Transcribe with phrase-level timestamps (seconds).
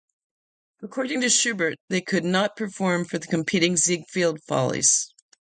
[0.81, 5.13] According to Shubert, they could not perform for the competing "Ziegfeld Follies".